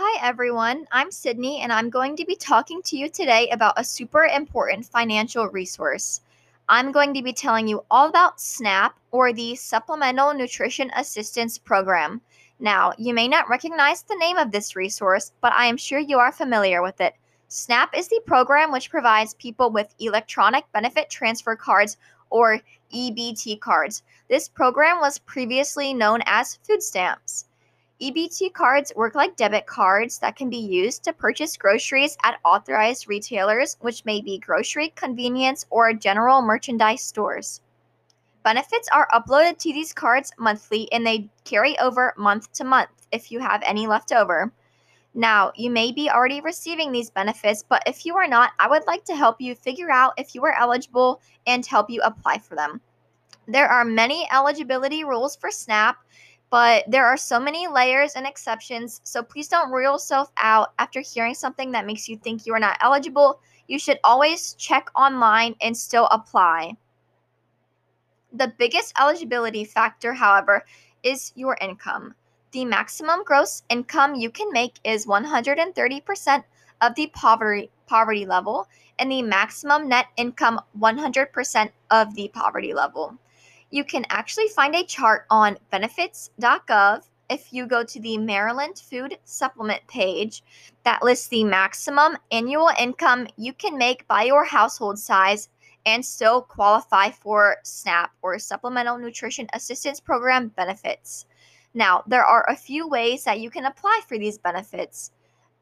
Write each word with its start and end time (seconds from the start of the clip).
Hi, 0.00 0.24
everyone. 0.24 0.86
I'm 0.92 1.10
Sydney, 1.10 1.60
and 1.60 1.72
I'm 1.72 1.90
going 1.90 2.14
to 2.18 2.24
be 2.24 2.36
talking 2.36 2.82
to 2.82 2.96
you 2.96 3.08
today 3.08 3.48
about 3.48 3.74
a 3.76 3.82
super 3.82 4.26
important 4.26 4.86
financial 4.86 5.48
resource. 5.48 6.20
I'm 6.68 6.92
going 6.92 7.14
to 7.14 7.22
be 7.24 7.32
telling 7.32 7.66
you 7.66 7.82
all 7.90 8.08
about 8.08 8.40
SNAP, 8.40 8.96
or 9.10 9.32
the 9.32 9.56
Supplemental 9.56 10.34
Nutrition 10.34 10.92
Assistance 10.94 11.58
Program. 11.58 12.20
Now, 12.60 12.92
you 12.96 13.12
may 13.12 13.26
not 13.26 13.48
recognize 13.48 14.02
the 14.02 14.14
name 14.14 14.36
of 14.36 14.52
this 14.52 14.76
resource, 14.76 15.32
but 15.40 15.52
I 15.52 15.66
am 15.66 15.76
sure 15.76 15.98
you 15.98 16.18
are 16.20 16.30
familiar 16.30 16.80
with 16.80 17.00
it. 17.00 17.16
SNAP 17.48 17.98
is 17.98 18.06
the 18.06 18.20
program 18.24 18.70
which 18.70 18.90
provides 18.90 19.34
people 19.34 19.68
with 19.68 19.96
electronic 19.98 20.70
benefit 20.70 21.10
transfer 21.10 21.56
cards, 21.56 21.96
or 22.30 22.60
EBT 22.94 23.58
cards. 23.58 24.04
This 24.28 24.48
program 24.48 25.00
was 25.00 25.18
previously 25.18 25.92
known 25.92 26.20
as 26.24 26.54
food 26.62 26.84
stamps. 26.84 27.46
EBT 28.00 28.52
cards 28.52 28.92
work 28.94 29.16
like 29.16 29.34
debit 29.34 29.66
cards 29.66 30.20
that 30.20 30.36
can 30.36 30.48
be 30.48 30.56
used 30.56 31.02
to 31.02 31.12
purchase 31.12 31.56
groceries 31.56 32.16
at 32.22 32.38
authorized 32.44 33.08
retailers, 33.08 33.76
which 33.80 34.04
may 34.04 34.20
be 34.20 34.38
grocery, 34.38 34.90
convenience, 34.94 35.66
or 35.70 35.92
general 35.92 36.40
merchandise 36.40 37.02
stores. 37.02 37.60
Benefits 38.44 38.88
are 38.92 39.08
uploaded 39.12 39.58
to 39.58 39.72
these 39.72 39.92
cards 39.92 40.30
monthly 40.38 40.90
and 40.92 41.04
they 41.04 41.28
carry 41.42 41.76
over 41.80 42.14
month 42.16 42.52
to 42.52 42.62
month 42.62 42.90
if 43.10 43.32
you 43.32 43.40
have 43.40 43.62
any 43.64 43.88
left 43.88 44.12
over. 44.12 44.52
Now, 45.14 45.50
you 45.56 45.68
may 45.68 45.90
be 45.90 46.08
already 46.08 46.40
receiving 46.40 46.92
these 46.92 47.10
benefits, 47.10 47.64
but 47.68 47.82
if 47.84 48.06
you 48.06 48.16
are 48.16 48.28
not, 48.28 48.52
I 48.60 48.68
would 48.68 48.86
like 48.86 49.04
to 49.06 49.16
help 49.16 49.40
you 49.40 49.56
figure 49.56 49.90
out 49.90 50.12
if 50.16 50.36
you 50.36 50.44
are 50.44 50.54
eligible 50.54 51.20
and 51.48 51.66
help 51.66 51.90
you 51.90 52.00
apply 52.02 52.38
for 52.38 52.54
them. 52.54 52.80
There 53.48 53.66
are 53.66 53.84
many 53.84 54.28
eligibility 54.30 55.02
rules 55.02 55.34
for 55.34 55.50
SNAP, 55.50 55.96
but 56.50 56.84
there 56.88 57.06
are 57.06 57.16
so 57.16 57.38
many 57.38 57.68
layers 57.68 58.14
and 58.14 58.26
exceptions, 58.26 59.00
so 59.04 59.22
please 59.22 59.48
don't 59.48 59.70
rule 59.70 59.92
yourself 59.92 60.30
out 60.38 60.72
after 60.78 61.00
hearing 61.00 61.34
something 61.34 61.72
that 61.72 61.86
makes 61.86 62.08
you 62.08 62.16
think 62.16 62.46
you 62.46 62.54
are 62.54 62.60
not 62.60 62.78
eligible. 62.80 63.40
You 63.66 63.78
should 63.78 63.98
always 64.02 64.54
check 64.54 64.88
online 64.96 65.54
and 65.60 65.76
still 65.76 66.06
apply. 66.06 66.76
The 68.32 68.52
biggest 68.58 68.94
eligibility 68.98 69.64
factor, 69.64 70.14
however, 70.14 70.64
is 71.02 71.32
your 71.34 71.56
income. 71.60 72.14
The 72.52 72.64
maximum 72.64 73.24
gross 73.24 73.62
income 73.68 74.14
you 74.14 74.30
can 74.30 74.50
make 74.52 74.80
is 74.84 75.06
130% 75.06 76.44
of 76.80 76.94
the 76.94 77.08
poverty 77.08 77.70
poverty 77.86 78.26
level 78.26 78.68
and 78.98 79.10
the 79.10 79.22
maximum 79.22 79.88
net 79.88 80.06
income 80.16 80.60
100% 80.78 81.70
of 81.90 82.14
the 82.14 82.28
poverty 82.28 82.74
level 82.74 83.18
you 83.70 83.84
can 83.84 84.04
actually 84.08 84.48
find 84.48 84.74
a 84.74 84.84
chart 84.84 85.26
on 85.30 85.58
benefits.gov 85.70 87.02
if 87.28 87.52
you 87.52 87.66
go 87.66 87.84
to 87.84 88.00
the 88.00 88.16
Maryland 88.16 88.78
Food 88.78 89.18
Supplement 89.24 89.86
page 89.86 90.42
that 90.84 91.02
lists 91.02 91.28
the 91.28 91.44
maximum 91.44 92.16
annual 92.30 92.70
income 92.78 93.26
you 93.36 93.52
can 93.52 93.76
make 93.76 94.08
by 94.08 94.24
your 94.24 94.44
household 94.44 94.98
size 94.98 95.48
and 95.84 96.04
still 96.04 96.42
qualify 96.42 97.10
for 97.10 97.56
SNAP 97.64 98.10
or 98.22 98.38
Supplemental 98.38 98.98
Nutrition 98.98 99.46
Assistance 99.52 100.00
Program 100.00 100.48
benefits. 100.48 101.26
Now, 101.74 102.02
there 102.06 102.24
are 102.24 102.44
a 102.48 102.56
few 102.56 102.88
ways 102.88 103.24
that 103.24 103.40
you 103.40 103.50
can 103.50 103.66
apply 103.66 104.00
for 104.08 104.18
these 104.18 104.38
benefits. 104.38 105.12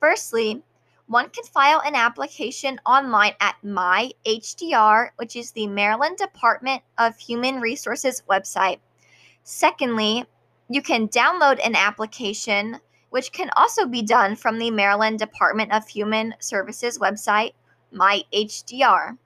Firstly, 0.00 0.62
one 1.06 1.28
can 1.28 1.44
file 1.44 1.80
an 1.84 1.94
application 1.94 2.80
online 2.86 3.34
at 3.40 3.56
MyHDR, 3.64 5.10
which 5.16 5.36
is 5.36 5.52
the 5.52 5.66
Maryland 5.66 6.16
Department 6.16 6.82
of 6.96 7.18
Human 7.18 7.60
Resources 7.60 8.22
website. 8.28 8.78
Secondly, 9.42 10.24
you 10.68 10.80
can 10.80 11.08
download 11.08 11.60
an 11.64 11.76
application, 11.76 12.80
which 13.10 13.32
can 13.32 13.50
also 13.56 13.86
be 13.86 14.00
done 14.00 14.34
from 14.34 14.58
the 14.58 14.70
Maryland 14.70 15.18
Department 15.18 15.72
of 15.72 15.86
Human 15.86 16.34
Services 16.40 16.98
website, 16.98 17.52
MyHDR. 17.92 19.18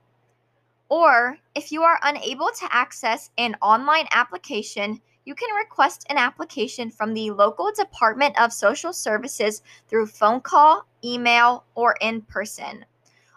Or, 0.88 1.36
if 1.54 1.70
you 1.70 1.82
are 1.82 1.98
unable 2.02 2.50
to 2.60 2.68
access 2.74 3.30
an 3.36 3.56
online 3.60 4.06
application, 4.10 5.00
you 5.26 5.34
can 5.34 5.54
request 5.54 6.06
an 6.08 6.16
application 6.16 6.90
from 6.90 7.12
the 7.12 7.30
local 7.30 7.70
Department 7.76 8.40
of 8.40 8.52
Social 8.52 8.94
Services 8.94 9.62
through 9.86 10.06
phone 10.06 10.40
call, 10.40 10.86
email, 11.04 11.64
or 11.74 11.94
in 12.00 12.22
person. 12.22 12.86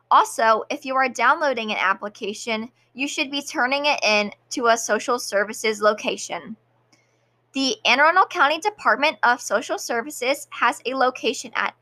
Also, 0.09 0.63
if 0.69 0.85
you 0.85 0.95
are 0.95 1.09
downloading 1.09 1.72
an 1.72 1.78
application, 1.78 2.69
you 2.94 3.07
should 3.07 3.29
be 3.29 3.41
turning 3.41 3.85
it 3.85 4.00
in 4.03 4.31
to 4.51 4.67
a 4.67 4.78
social 4.78 5.19
services 5.19 5.81
location. 5.81 6.56
The 7.53 7.75
Anne 7.84 8.00
Arundel 8.00 8.25
County 8.28 8.59
Department 8.59 9.17
of 9.23 9.41
Social 9.41 9.78
Services 9.78 10.47
has 10.51 10.81
a 10.85 10.94
location 10.94 11.51
at 11.56 11.75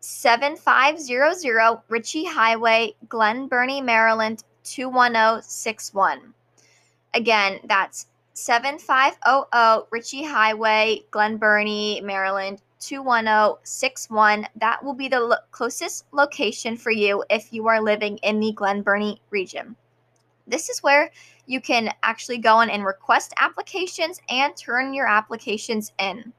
7500 0.00 1.82
Ritchie 1.88 2.24
Highway, 2.24 2.94
Glen 3.08 3.46
Burnie, 3.46 3.80
Maryland 3.80 4.42
21061. 4.64 6.34
Again, 7.14 7.60
that's 7.64 8.06
7500 8.34 9.86
Ritchie 9.90 10.24
Highway, 10.24 11.02
Glen 11.10 11.36
Burnie, 11.36 12.00
Maryland 12.02 12.62
21061. 12.80 14.46
That 14.56 14.82
will 14.82 14.94
be 14.94 15.08
the 15.08 15.20
lo- 15.20 15.36
closest 15.50 16.06
location 16.12 16.76
for 16.76 16.90
you 16.90 17.24
if 17.28 17.52
you 17.52 17.66
are 17.68 17.80
living 17.80 18.18
in 18.18 18.40
the 18.40 18.52
Glen 18.52 18.82
Burnie 18.82 19.20
region. 19.30 19.76
This 20.46 20.68
is 20.68 20.82
where 20.82 21.10
you 21.46 21.60
can 21.60 21.92
actually 22.02 22.38
go 22.38 22.60
in 22.60 22.70
and 22.70 22.84
request 22.84 23.34
applications 23.38 24.20
and 24.28 24.56
turn 24.56 24.94
your 24.94 25.06
applications 25.06 25.92
in. 25.98 26.32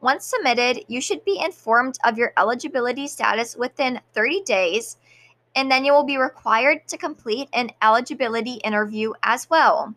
Once 0.00 0.26
submitted, 0.26 0.84
you 0.86 1.00
should 1.00 1.24
be 1.24 1.40
informed 1.40 1.98
of 2.04 2.16
your 2.16 2.32
eligibility 2.36 3.08
status 3.08 3.56
within 3.56 4.00
30 4.14 4.42
days, 4.42 4.96
and 5.54 5.70
then 5.70 5.84
you 5.84 5.92
will 5.92 6.04
be 6.04 6.16
required 6.16 6.86
to 6.88 6.98
complete 6.98 7.48
an 7.52 7.70
eligibility 7.82 8.54
interview 8.64 9.12
as 9.22 9.48
well. 9.50 9.94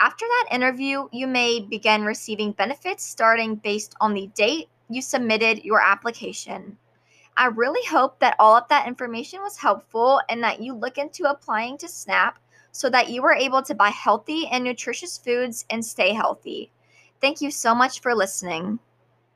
After 0.00 0.24
that 0.26 0.48
interview, 0.54 1.08
you 1.12 1.26
may 1.26 1.60
begin 1.60 2.04
receiving 2.04 2.52
benefits 2.52 3.04
starting 3.04 3.54
based 3.56 3.94
on 4.00 4.14
the 4.14 4.26
date 4.34 4.68
you 4.88 5.00
submitted 5.00 5.64
your 5.64 5.80
application. 5.80 6.76
I 7.36 7.46
really 7.46 7.86
hope 7.88 8.18
that 8.18 8.36
all 8.38 8.56
of 8.56 8.68
that 8.68 8.86
information 8.86 9.40
was 9.40 9.56
helpful 9.56 10.20
and 10.28 10.42
that 10.42 10.60
you 10.60 10.74
look 10.74 10.98
into 10.98 11.30
applying 11.30 11.78
to 11.78 11.88
SNAP 11.88 12.38
so 12.72 12.90
that 12.90 13.10
you 13.10 13.24
are 13.24 13.34
able 13.34 13.62
to 13.62 13.74
buy 13.74 13.90
healthy 13.90 14.46
and 14.48 14.64
nutritious 14.64 15.18
foods 15.18 15.64
and 15.70 15.84
stay 15.84 16.12
healthy. 16.12 16.70
Thank 17.20 17.40
you 17.40 17.50
so 17.50 17.74
much 17.74 18.00
for 18.00 18.14
listening. 18.14 18.80